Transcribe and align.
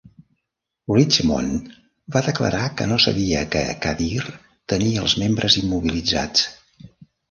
Richmond 0.95 1.67
va 2.17 2.23
declarar 2.29 2.63
que 2.81 2.89
no 2.95 2.99
sabia 3.07 3.45
que 3.55 3.63
Kadir 3.87 4.27
tenia 4.77 5.07
els 5.09 5.19
membres 5.27 5.63
immobilitzats. 5.67 6.53